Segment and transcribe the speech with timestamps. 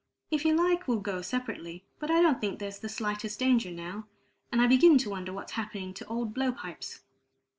[0.31, 4.07] If you like we'll go separately, but I don't think there's the slightest danger now,
[4.51, 7.01] and I begin to wonder what's happening to old blow pipes."